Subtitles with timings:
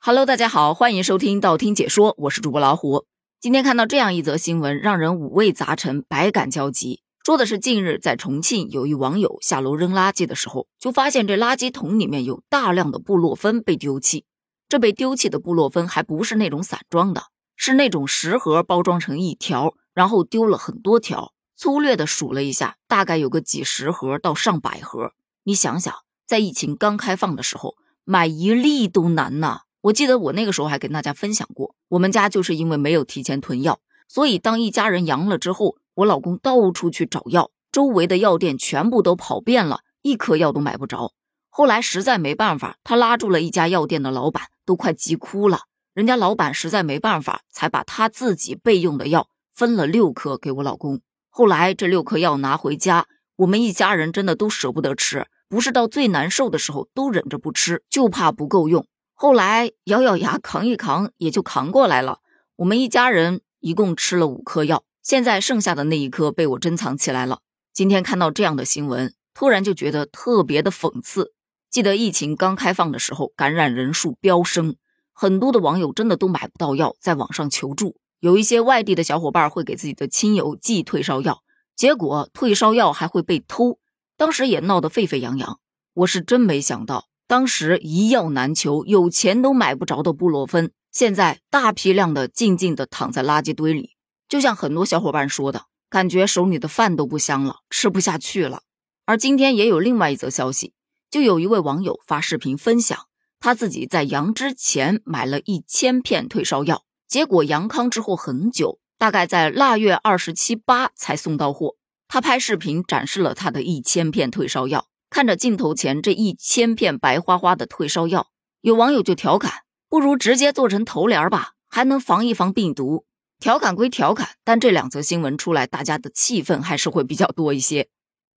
[0.00, 3.04] Hello，大家好，欢迎收听道听解说，我是主播老虎。
[3.40, 7.02] 今天看到这样一则新闻，让人五味杂陈，百感交集。
[7.24, 14.24] 说的是近日在重庆，有一网友下楼扔垃圾的时候，就发现这垃圾桶里面有大量的布洛芬被丢弃。
[14.68, 17.24] 这被丢弃的布洛芬还不是那种散装的，
[17.56, 21.32] 是那种十盒包装成一条，然后丢了很多条。
[21.56, 25.12] 粗略的数了一下，大概有个几十盒到上百盒。
[25.42, 25.92] 你想想，
[26.24, 27.74] 在疫情刚开放的时候，
[28.04, 29.62] 买一粒都难呐。
[29.80, 41.12] 我记得我那个时候还跟大家分享过，我们家就是因为没有提前囤药，所以当一家人阳了之后，我老公到处去找药，周围的药店全部都跑遍了，一颗药都买不着。
[41.48, 45.60] 后来实在没办法，他拉住了一家药店的老板，都快急哭了。
[45.94, 51.00] 人家老板实在没办法，才把他自己备用的药分了六颗给我老公。
[51.30, 58.84] 后来这六颗药拿回家，我们一家人真的都舍不得吃，不是到最难受的时候都忍着不吃，就怕不够用。
[59.20, 62.20] 后来咬咬牙扛一扛，也就扛过来了。
[62.54, 67.40] 我们一家人一共吃了五颗药，现在剩下的那一颗被我珍藏起来了。
[67.72, 71.32] 今天看到这样的新闻，突然就觉得特别的讽刺。
[71.68, 74.76] 记得疫情刚开放的时候，感染人数飙升，
[75.12, 77.96] 很多的网友真的都买不到药，在网上求助。
[78.20, 81.42] 有一些外地的小伙伴会给自己的亲友寄退烧药，
[81.74, 83.80] 结果退烧药还会被偷，
[84.16, 85.58] 当时也闹得沸沸扬扬。
[85.94, 87.07] 我是真没想到。
[87.28, 93.90] 当时一药难求，有钱都买不着的布洛芬，现在大批量的静静的躺在垃圾堆里。
[94.26, 98.62] 就像很多小伙伴说的，感觉手里的饭都不香了，吃不下去了。
[99.04, 100.72] 而今天也有另外一则消息，
[101.10, 102.98] 就有一位网友发视频分享，
[103.38, 111.74] 他自己在阳之前买了一千片退烧药，结果阳康之后很久，大概在腊月二十七八才送到货。
[112.08, 114.86] 他拍视频展示了他的一千片退烧药。
[115.10, 118.28] 看着镜头前这一千片白花花的退烧药，
[118.60, 123.04] 有网友就调侃：“不如直接做成头帘吧，还能防一防病毒。”
[123.40, 127.88] 调侃归调侃，但这两则新闻出来，大家的气氛还是会比较多一些。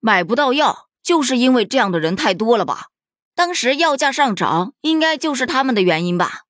[0.00, 2.86] 买不到药，就是因为这样的人太多了吧？
[3.34, 6.44] 当时药价上涨，应该就是他们的原因吧？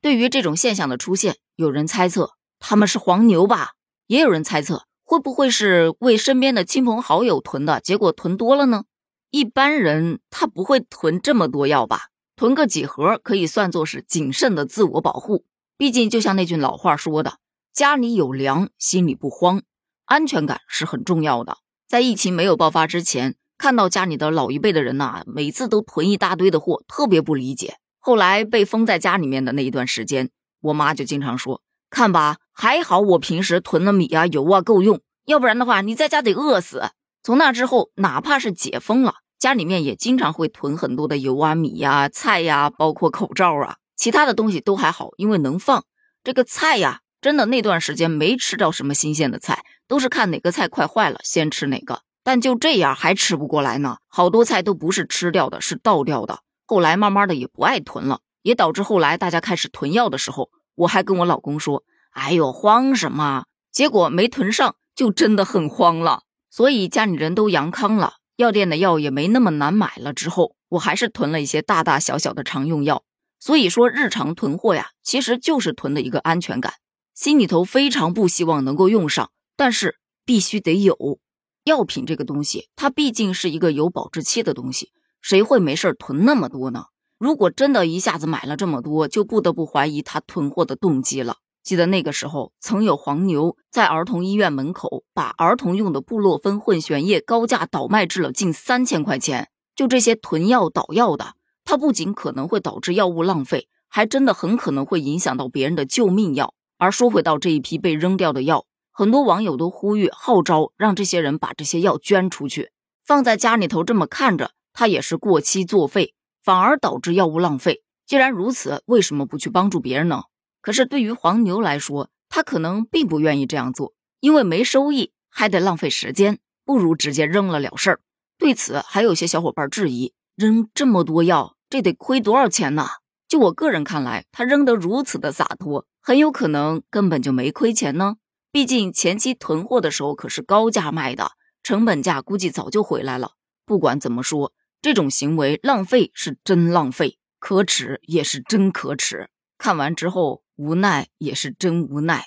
[0.00, 3.72] 对于这种现象的出现，有人猜测他们是黄牛吧？
[4.06, 8.84] 也有人猜测会不会是为身边的亲朋好友囤的，结果囤多了呢？
[9.32, 12.08] 一般人他不会囤这么多药吧？
[12.36, 15.46] 囤个几盒可以算作是谨慎的自我保护。
[15.78, 17.38] 毕竟，就像那句老话说的
[17.72, 19.62] ：“家里有粮，心里不慌。”
[20.04, 21.56] 安全感是很重要的。
[21.88, 27.76] 在疫情没有爆发之前，看到家里的老一辈的人呐，每次都囤一大堆的货，特别不理解。
[27.98, 30.28] 后来被封在家里面的那一段时间，
[30.60, 36.90] 我妈就经常说：“看吧，还好我平时囤的米啊、油啊够用，要不然的话，你在家得饿死。”
[37.24, 45.84] 从那之后，哪怕是解封了，家里面也经常会囤很多的油啊、米呀、菜呀，包括口罩啊，其他的东西都还好，因为能放。
[46.24, 52.00] 这个菜呀，真的那段时间没吃到什么新鲜的菜，都是看哪个菜快坏了先吃哪个。
[52.24, 56.40] 但就这样还吃不过来呢，好多菜都不是吃掉的，是倒掉的。
[56.66, 66.22] 后来慢慢的也不爱囤了，也导致后来大家开始囤药的时候，我还跟我老公说：“哎呦，慌什么？”结果没囤上，就真的很慌了。
[66.54, 70.12] 所以家里人都阳康了，药店的药也没那么难买了。
[70.12, 73.04] 之后我还是囤了一些大大小小的常用药。
[73.38, 76.74] 所以说日常囤货呀，其实就是囤的一个安全感。
[77.14, 79.96] 心里头非常不希望能够用上，但是
[80.26, 81.18] 必须得有。
[81.64, 84.92] 药品这个东西，它毕竟是一个有保质期的东西，
[85.22, 86.84] 谁会没事囤那么多呢？
[87.16, 91.38] 如果真的一下子买了这么多，就不得不怀疑他囤货的动机了。
[91.62, 99.48] 记得那个时候，曾有黄牛在儿童医院门口把儿童用的布洛芬混悬液高价倒卖至了近三千块钱。
[99.74, 101.34] 就这些囤药倒药的，
[101.64, 106.54] 它不仅可能会导致药物浪费，还真的很可能会影响到别人的救命药。
[106.78, 112.72] 而说回到这一批被扔掉的药，很多网友都呼吁号召让这些人把这些药捐出去，
[113.06, 117.82] 放在家里头这么看着，它也是过期作废，反而导致药物浪费。
[118.04, 120.24] 既然如此，为什么不去帮助别人呢？
[120.62, 128.00] 可是对于黄牛来说，他可能并不愿意这样做，因为没收益，还得浪费时间，不如直接扔了了事儿。
[128.38, 132.86] 对此，还有些小伙伴质疑：扔这么多药，这得亏多少钱呢？
[133.28, 138.16] 就我个人看来，他扔得如此的洒脱，很有可能根本就没亏钱呢。
[138.52, 141.32] 毕竟前期囤货的时候可是高价卖的，
[141.62, 143.32] 成本价估计早就回来了。
[143.66, 149.28] 不管怎么说，这种行为浪费是真浪费，可耻也是真可耻。
[149.58, 150.44] 看完之后。
[150.62, 152.26] 无奈也是真无奈。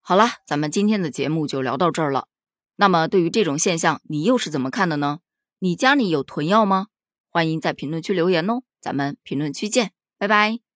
[0.00, 2.26] 好了，咱们今天的节目就聊到这儿了。
[2.74, 5.20] 那么，对于这种现象，你又是怎么看的呢？
[5.60, 6.88] 你家里有囤药吗？
[7.30, 8.62] 欢迎在评论区留言哦。
[8.80, 10.73] 咱们评论区见，拜拜。